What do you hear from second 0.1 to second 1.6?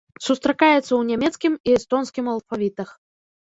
Сустракаецца ў нямецкім